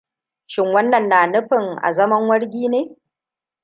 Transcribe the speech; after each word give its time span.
Shin 0.45 0.73
wannan 0.73 1.09
na 1.09 1.27
nufin 1.27 1.75
a 1.81 1.93
zaman 1.93 2.27
wargi 2.27 2.67
ne? 2.67 2.97